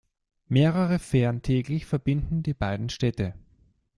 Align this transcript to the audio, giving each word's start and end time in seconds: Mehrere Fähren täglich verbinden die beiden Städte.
Mehrere 0.47 0.97
Fähren 0.97 1.43
täglich 1.43 1.85
verbinden 1.85 2.41
die 2.41 2.55
beiden 2.55 2.89
Städte. 2.89 3.35